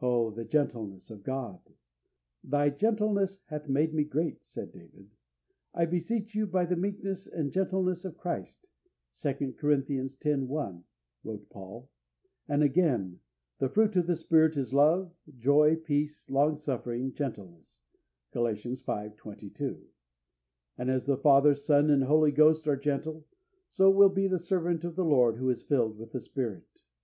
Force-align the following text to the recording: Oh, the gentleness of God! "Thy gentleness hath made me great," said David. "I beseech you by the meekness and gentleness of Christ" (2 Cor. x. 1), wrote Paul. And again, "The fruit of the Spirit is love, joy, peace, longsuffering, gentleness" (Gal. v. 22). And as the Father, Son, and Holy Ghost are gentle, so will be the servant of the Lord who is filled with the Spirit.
Oh, 0.00 0.30
the 0.30 0.44
gentleness 0.44 1.10
of 1.10 1.24
God! 1.24 1.58
"Thy 2.44 2.70
gentleness 2.70 3.40
hath 3.46 3.68
made 3.68 3.92
me 3.92 4.04
great," 4.04 4.46
said 4.46 4.70
David. 4.70 5.10
"I 5.74 5.86
beseech 5.86 6.36
you 6.36 6.46
by 6.46 6.66
the 6.66 6.76
meekness 6.76 7.26
and 7.26 7.50
gentleness 7.50 8.04
of 8.04 8.16
Christ" 8.16 8.64
(2 9.14 9.56
Cor. 9.60 9.72
x. 9.72 10.14
1), 10.24 10.84
wrote 11.24 11.50
Paul. 11.50 11.90
And 12.46 12.62
again, 12.62 13.18
"The 13.58 13.68
fruit 13.68 13.96
of 13.96 14.06
the 14.06 14.14
Spirit 14.14 14.56
is 14.56 14.72
love, 14.72 15.12
joy, 15.36 15.74
peace, 15.74 16.30
longsuffering, 16.30 17.12
gentleness" 17.14 17.80
(Gal. 18.32 18.54
v. 18.54 18.76
22). 19.16 19.84
And 20.78 20.90
as 20.92 21.06
the 21.06 21.16
Father, 21.16 21.56
Son, 21.56 21.90
and 21.90 22.04
Holy 22.04 22.30
Ghost 22.30 22.68
are 22.68 22.76
gentle, 22.76 23.26
so 23.68 23.90
will 23.90 24.10
be 24.10 24.28
the 24.28 24.38
servant 24.38 24.84
of 24.84 24.94
the 24.94 25.04
Lord 25.04 25.38
who 25.38 25.50
is 25.50 25.60
filled 25.60 25.98
with 25.98 26.12
the 26.12 26.20
Spirit. 26.20 26.82